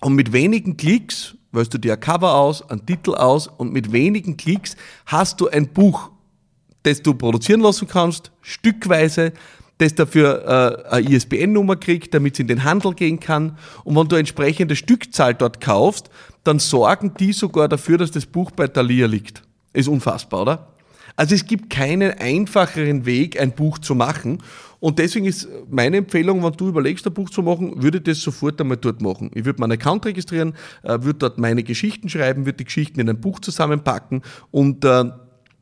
Und 0.00 0.14
mit 0.14 0.32
wenigen 0.32 0.76
Klicks 0.76 1.36
wählst 1.52 1.72
du 1.74 1.78
dir 1.78 1.94
ein 1.94 2.00
Cover 2.00 2.34
aus, 2.34 2.68
einen 2.68 2.84
Titel 2.86 3.14
aus 3.14 3.46
und 3.46 3.72
mit 3.72 3.92
wenigen 3.92 4.36
Klicks 4.36 4.76
hast 5.06 5.40
du 5.40 5.48
ein 5.48 5.68
Buch, 5.68 6.10
das 6.82 7.02
du 7.02 7.14
produzieren 7.14 7.60
lassen 7.60 7.86
kannst, 7.86 8.32
stückweise, 8.40 9.32
das 9.80 9.94
dafür 9.94 10.84
äh, 10.90 10.94
eine 10.94 11.10
ISBN-Nummer 11.10 11.76
kriegt, 11.76 12.12
damit 12.14 12.34
es 12.34 12.40
in 12.40 12.48
den 12.48 12.64
Handel 12.64 12.94
gehen 12.94 13.18
kann. 13.18 13.56
Und 13.84 13.96
wenn 13.96 14.08
du 14.08 14.16
entsprechende 14.16 14.76
Stückzahl 14.76 15.34
dort 15.34 15.60
kaufst, 15.60 16.10
dann 16.44 16.58
sorgen 16.58 17.14
die 17.18 17.32
sogar 17.32 17.68
dafür, 17.68 17.98
dass 17.98 18.10
das 18.10 18.26
Buch 18.26 18.50
bei 18.50 18.66
Thalia 18.66 19.06
liegt. 19.06 19.42
Ist 19.72 19.88
unfassbar, 19.88 20.42
oder? 20.42 20.66
Also 21.16 21.34
es 21.34 21.44
gibt 21.44 21.70
keinen 21.70 22.12
einfacheren 22.12 23.04
Weg, 23.04 23.40
ein 23.40 23.52
Buch 23.52 23.78
zu 23.78 23.94
machen. 23.94 24.42
Und 24.80 24.98
deswegen 24.98 25.26
ist 25.26 25.48
meine 25.68 25.98
Empfehlung, 25.98 26.42
wenn 26.42 26.52
du 26.52 26.68
überlegst, 26.68 27.06
ein 27.06 27.12
Buch 27.12 27.28
zu 27.28 27.42
machen, 27.42 27.82
würde 27.82 27.98
ich 27.98 28.04
das 28.04 28.20
sofort 28.20 28.60
einmal 28.60 28.78
dort 28.78 29.02
machen. 29.02 29.30
Ich 29.34 29.44
würde 29.44 29.60
meinen 29.60 29.72
Account 29.72 30.06
registrieren, 30.06 30.54
äh, 30.82 30.98
würde 31.02 31.18
dort 31.18 31.38
meine 31.38 31.62
Geschichten 31.62 32.08
schreiben, 32.08 32.46
würde 32.46 32.58
die 32.58 32.64
Geschichten 32.64 33.00
in 33.00 33.08
ein 33.08 33.20
Buch 33.20 33.40
zusammenpacken 33.40 34.22
und 34.50 34.84
äh, 34.84 35.04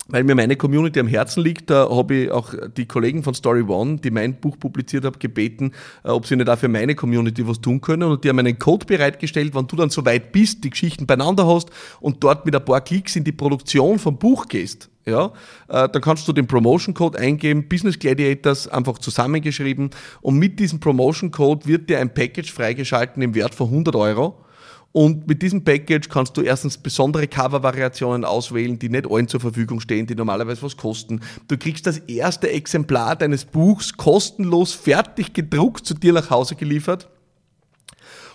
weil 0.08 0.24
mir 0.24 0.34
meine 0.34 0.56
Community 0.56 0.98
am 1.00 1.06
Herzen 1.06 1.42
liegt, 1.42 1.70
da 1.70 1.88
habe 1.90 2.14
ich 2.14 2.30
auch 2.30 2.54
die 2.76 2.86
Kollegen 2.86 3.22
von 3.22 3.34
Story 3.34 3.62
One, 3.62 3.98
die 3.98 4.10
mein 4.10 4.40
Buch 4.40 4.58
publiziert 4.58 5.04
haben, 5.04 5.18
gebeten, 5.18 5.72
äh, 6.02 6.08
ob 6.08 6.26
sie 6.26 6.36
nicht 6.36 6.48
auch 6.48 6.58
für 6.58 6.68
meine 6.68 6.94
Community 6.94 7.46
was 7.46 7.60
tun 7.60 7.80
können. 7.80 8.10
Und 8.10 8.24
die 8.24 8.30
haben 8.30 8.38
einen 8.38 8.58
Code 8.58 8.86
bereitgestellt, 8.86 9.54
wenn 9.54 9.66
du 9.66 9.76
dann 9.76 9.90
so 9.90 10.04
weit 10.04 10.32
bist, 10.32 10.64
die 10.64 10.70
Geschichten 10.70 11.06
beieinander 11.06 11.46
hast 11.46 11.70
und 12.00 12.24
dort 12.24 12.46
mit 12.46 12.56
ein 12.56 12.64
paar 12.64 12.80
Klicks 12.80 13.16
in 13.16 13.24
die 13.24 13.32
Produktion 13.32 13.98
vom 13.98 14.18
Buch 14.18 14.46
gehst. 14.48 14.88
Ja, 15.04 15.32
äh, 15.68 15.88
dann 15.88 16.02
kannst 16.02 16.28
du 16.28 16.34
den 16.34 16.46
Promotion 16.46 16.92
Code 16.92 17.18
eingeben, 17.18 17.66
Business 17.66 17.98
Gladiators 17.98 18.68
einfach 18.68 18.98
zusammengeschrieben 18.98 19.90
und 20.20 20.38
mit 20.38 20.60
diesem 20.60 20.80
Promotion 20.80 21.30
Code 21.30 21.66
wird 21.66 21.88
dir 21.88 21.98
ein 21.98 22.12
Package 22.12 22.52
freigeschalten 22.52 23.22
im 23.22 23.34
Wert 23.34 23.54
von 23.54 23.68
100 23.68 23.96
Euro 23.96 24.44
und 24.92 25.28
mit 25.28 25.42
diesem 25.42 25.64
Package 25.64 26.08
kannst 26.08 26.36
du 26.36 26.40
erstens 26.40 26.78
besondere 26.78 27.28
Cover-Variationen 27.28 28.24
auswählen, 28.24 28.78
die 28.78 28.88
nicht 28.88 29.10
allen 29.10 29.28
zur 29.28 29.40
Verfügung 29.40 29.80
stehen, 29.80 30.06
die 30.06 30.14
normalerweise 30.14 30.62
was 30.62 30.76
kosten. 30.76 31.20
Du 31.46 31.58
kriegst 31.58 31.86
das 31.86 31.98
erste 31.98 32.50
Exemplar 32.50 33.14
deines 33.14 33.44
Buchs 33.44 33.96
kostenlos 33.96 34.72
fertig 34.72 35.34
gedruckt 35.34 35.84
zu 35.84 35.94
dir 35.94 36.14
nach 36.14 36.30
Hause 36.30 36.56
geliefert. 36.56 37.08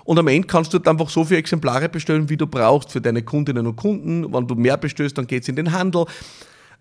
Und 0.05 0.19
am 0.19 0.27
Ende 0.27 0.47
kannst 0.47 0.73
du 0.73 0.79
einfach 0.79 1.09
so 1.09 1.23
viele 1.23 1.39
Exemplare 1.39 1.89
bestellen, 1.89 2.29
wie 2.29 2.37
du 2.37 2.45
brauchst 2.45 2.91
für 2.91 3.01
deine 3.01 3.23
Kundinnen 3.23 3.65
und 3.65 3.75
Kunden. 3.75 4.31
Wenn 4.33 4.47
du 4.47 4.55
mehr 4.55 4.77
bestellst, 4.77 5.17
dann 5.17 5.27
geht's 5.27 5.47
in 5.47 5.55
den 5.55 5.71
Handel. 5.71 6.05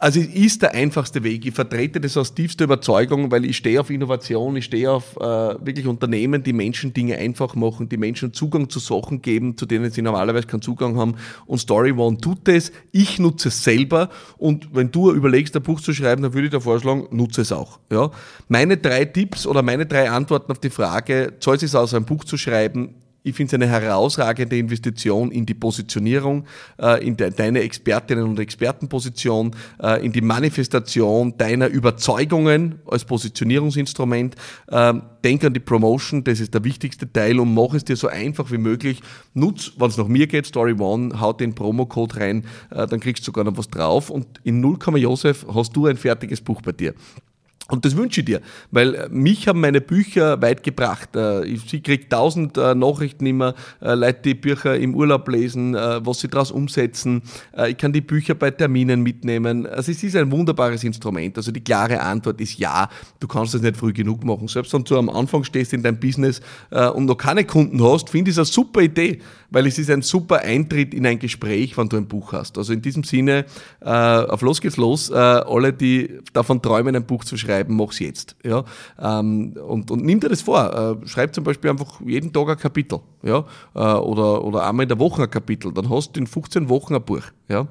Also 0.02 0.18
es 0.18 0.26
ist 0.26 0.62
der 0.62 0.74
einfachste 0.74 1.22
Weg. 1.22 1.46
Ich 1.46 1.54
vertrete 1.54 2.00
das 2.00 2.16
aus 2.16 2.34
tiefster 2.34 2.64
Überzeugung, 2.64 3.30
weil 3.30 3.44
ich 3.44 3.56
stehe 3.56 3.78
auf 3.78 3.88
Innovation, 3.88 4.56
ich 4.56 4.64
stehe 4.64 4.90
auf 4.90 5.16
äh, 5.16 5.20
wirklich 5.20 5.86
Unternehmen, 5.86 6.42
die 6.42 6.52
Menschen 6.52 6.92
Dinge 6.92 7.18
einfach 7.18 7.54
machen, 7.54 7.88
die 7.88 7.96
Menschen 7.96 8.32
Zugang 8.32 8.68
zu 8.68 8.80
Sachen 8.80 9.22
geben, 9.22 9.56
zu 9.56 9.64
denen 9.64 9.92
sie 9.92 10.02
normalerweise 10.02 10.48
keinen 10.48 10.60
Zugang 10.60 10.96
haben. 10.96 11.14
Und 11.46 11.58
Story 11.58 11.92
One 11.92 12.18
tut 12.18 12.48
das. 12.48 12.72
Ich 12.90 13.20
nutze 13.20 13.46
es 13.46 13.62
selber. 13.62 14.10
Und 14.38 14.74
wenn 14.74 14.90
du 14.90 15.12
überlegst, 15.12 15.54
ein 15.54 15.62
Buch 15.62 15.80
zu 15.80 15.94
schreiben, 15.94 16.22
dann 16.22 16.34
würde 16.34 16.46
ich 16.46 16.52
dir 16.52 16.60
vorschlagen, 16.60 17.06
nutze 17.12 17.42
es 17.42 17.52
auch. 17.52 17.78
Ja? 17.88 18.10
Meine 18.48 18.78
drei 18.78 19.04
Tipps 19.04 19.46
oder 19.46 19.62
meine 19.62 19.86
drei 19.86 20.10
Antworten 20.10 20.50
auf 20.50 20.58
die 20.58 20.70
Frage, 20.70 21.34
zahlt 21.38 21.62
es 21.62 21.76
aus, 21.76 21.94
ein 21.94 22.06
Buch 22.06 22.24
zu 22.24 22.36
schreiben, 22.36 22.96
ich 23.22 23.34
finde 23.34 23.56
es 23.56 23.62
eine 23.62 23.68
herausragende 23.70 24.56
Investition 24.56 25.30
in 25.30 25.46
die 25.46 25.54
Positionierung, 25.54 26.44
äh, 26.78 27.06
in 27.06 27.16
de, 27.16 27.30
deine 27.30 27.60
Expertinnen 27.60 28.24
und 28.24 28.38
Expertenposition, 28.38 29.54
äh, 29.80 30.04
in 30.04 30.12
die 30.12 30.20
Manifestation 30.20 31.36
deiner 31.38 31.68
Überzeugungen 31.68 32.80
als 32.86 33.04
Positionierungsinstrument. 33.04 34.34
Äh, 34.68 34.94
denk 35.24 35.44
an 35.44 35.54
die 35.54 35.60
Promotion, 35.60 36.24
das 36.24 36.40
ist 36.40 36.54
der 36.54 36.64
wichtigste 36.64 37.10
Teil 37.12 37.38
und 37.38 37.54
mach 37.54 37.74
es 37.74 37.84
dir 37.84 37.96
so 37.96 38.08
einfach 38.08 38.50
wie 38.50 38.58
möglich. 38.58 39.00
Nutz, 39.34 39.72
wenn 39.78 39.88
es 39.88 39.96
nach 39.96 40.08
mir 40.08 40.26
geht, 40.26 40.46
Story 40.46 40.74
One, 40.78 41.20
haut 41.20 41.40
den 41.40 41.54
Promocode 41.54 42.16
rein, 42.16 42.44
äh, 42.70 42.86
dann 42.86 43.00
kriegst 43.00 43.22
du 43.22 43.26
sogar 43.26 43.44
noch 43.44 43.56
was 43.56 43.68
drauf 43.68 44.10
und 44.10 44.40
in 44.42 44.60
0, 44.60 44.78
Josef 44.96 45.46
hast 45.52 45.76
du 45.76 45.86
ein 45.86 45.96
fertiges 45.96 46.40
Buch 46.40 46.60
bei 46.62 46.72
dir. 46.72 46.94
Und 47.72 47.86
das 47.86 47.96
wünsche 47.96 48.20
ich 48.20 48.26
dir, 48.26 48.42
weil 48.70 48.94
äh, 48.94 49.08
mich 49.08 49.48
haben 49.48 49.58
meine 49.62 49.80
Bücher 49.80 50.42
weit 50.42 50.62
gebracht. 50.62 51.16
Äh, 51.16 51.46
ich 51.46 51.82
kriege 51.82 52.06
tausend 52.06 52.58
äh, 52.58 52.74
Nachrichten 52.74 53.24
immer, 53.24 53.54
Leute, 53.80 54.20
die 54.26 54.34
Bücher 54.34 54.76
im 54.76 54.94
Urlaub 54.94 55.26
lesen, 55.28 55.72
was 55.72 56.20
sie 56.20 56.28
daraus 56.28 56.50
umsetzen. 56.50 57.22
Ich 57.68 57.76
kann 57.78 57.92
die 57.92 58.00
Bücher 58.00 58.34
bei 58.34 58.50
Terminen 58.50 59.02
mitnehmen. 59.02 59.66
Also 59.66 59.92
es 59.92 60.02
ist 60.02 60.16
ein 60.16 60.30
wunderbares 60.30 60.84
Instrument. 60.84 61.36
Also 61.36 61.50
die 61.50 61.62
klare 61.62 62.00
Antwort 62.00 62.40
ist 62.40 62.58
ja, 62.58 62.88
du 63.20 63.26
kannst 63.26 63.54
das 63.54 63.62
nicht 63.62 63.76
früh 63.76 63.92
genug 63.92 64.24
machen. 64.24 64.48
Selbst 64.48 64.72
wenn 64.74 64.84
du 64.84 64.98
am 64.98 65.08
Anfang 65.08 65.44
stehst 65.44 65.72
in 65.72 65.82
deinem 65.82 65.98
Business 65.98 66.40
und 66.70 67.06
noch 67.06 67.16
keine 67.16 67.44
Kunden 67.44 67.82
hast, 67.82 68.10
finde 68.10 68.30
ich 68.30 68.36
es 68.36 68.38
eine 68.38 68.46
super 68.46 68.82
Idee, 68.82 69.20
weil 69.50 69.66
es 69.66 69.78
ist 69.78 69.90
ein 69.90 70.02
super 70.02 70.40
Eintritt 70.40 70.94
in 70.94 71.06
ein 71.06 71.18
Gespräch, 71.18 71.76
wenn 71.76 71.88
du 71.88 71.96
ein 71.96 72.06
Buch 72.06 72.32
hast. 72.32 72.58
Also 72.58 72.72
in 72.72 72.82
diesem 72.82 73.04
Sinne, 73.04 73.44
auf 73.80 74.42
los 74.42 74.60
geht's 74.60 74.76
los. 74.76 75.10
Alle, 75.10 75.72
die 75.72 76.18
davon 76.32 76.60
träumen, 76.60 76.94
ein 76.96 77.04
Buch 77.04 77.24
zu 77.24 77.36
schreiben, 77.36 77.61
schreiben, 77.62 77.76
mach's 77.76 77.98
jetzt. 77.98 78.36
Ja? 78.44 78.64
Ähm, 79.00 79.54
und, 79.66 79.90
und 79.90 80.04
nimm 80.04 80.20
dir 80.20 80.28
das 80.28 80.42
vor. 80.42 80.98
Äh, 81.02 81.06
schreib 81.06 81.34
zum 81.34 81.44
Beispiel 81.44 81.70
einfach 81.70 82.00
jeden 82.04 82.32
Tag 82.32 82.48
ein 82.48 82.58
Kapitel. 82.58 83.00
Ja? 83.22 83.44
Äh, 83.74 83.78
oder, 83.78 84.44
oder 84.44 84.66
einmal 84.66 84.84
in 84.84 84.88
der 84.88 84.98
Woche 84.98 85.22
ein 85.22 85.30
Kapitel. 85.30 85.72
Dann 85.72 85.88
hast 85.90 86.16
du 86.16 86.20
in 86.20 86.26
15 86.26 86.68
Wochen 86.68 86.94
ein 86.94 87.02
Buch. 87.02 87.24
Ja? 87.48 87.66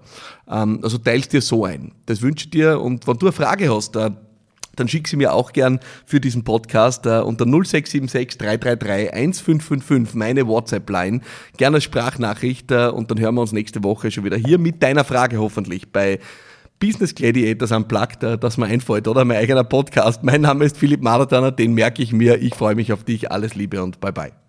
Ähm, 0.50 0.80
also 0.84 0.98
teilst 0.98 1.34
dir 1.34 1.42
so 1.42 1.66
ein. 1.66 1.94
Das 2.06 2.22
wünsche 2.22 2.46
ich 2.46 2.52
dir. 2.52 2.80
Und 2.80 3.08
wenn 3.08 3.18
du 3.18 3.28
eine 3.28 3.34
Frage 3.34 3.74
hast, 3.74 3.96
äh, 3.96 4.12
dann 4.78 4.88
schick 4.88 5.10
sie 5.10 5.18
mir 5.18 5.34
auch 5.34 5.52
gern 5.52 5.82
für 6.06 6.22
diesen 6.22 6.46
Podcast 6.46 7.06
äh, 7.06 7.20
unter 7.20 7.46
0676 7.46 8.38
333 8.38 9.14
1555, 9.14 10.16
meine 10.16 10.48
WhatsApp-Line. 10.48 11.20
Gerne 11.58 11.82
Sprachnachricht 11.82 12.72
äh, 12.72 12.88
und 12.88 13.12
dann 13.12 13.20
hören 13.20 13.36
wir 13.36 13.42
uns 13.42 13.52
nächste 13.52 13.84
Woche 13.84 14.12
schon 14.12 14.24
wieder 14.24 14.38
hier 14.38 14.58
mit 14.58 14.82
deiner 14.82 15.04
Frage 15.04 15.40
hoffentlich 15.40 15.92
bei 15.92 16.20
Business 16.82 17.16
Gladiators 17.16 17.72
Unplugged, 17.72 18.24
äh, 18.24 18.38
das 18.38 18.58
mir 18.58 18.66
einfällt, 18.66 19.08
oder 19.08 19.24
mein 19.24 19.38
eigener 19.38 19.64
Podcast. 19.64 20.24
Mein 20.24 20.42
Name 20.42 20.66
ist 20.66 20.78
Philipp 20.78 21.02
Maratana, 21.02 21.52
den 21.52 21.74
merke 21.74 22.02
ich 22.02 22.12
mir. 22.12 22.42
Ich 22.42 22.56
freue 22.56 22.76
mich 22.76 22.92
auf 22.92 23.06
dich. 23.06 23.32
Alles 23.32 23.56
Liebe 23.56 23.82
und 23.82 24.02
bye 24.02 24.12
bye. 24.12 24.41